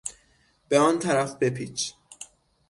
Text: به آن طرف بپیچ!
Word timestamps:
به 0.69 0.79
آن 0.79 0.99
طرف 0.99 1.35
بپیچ! 1.35 1.93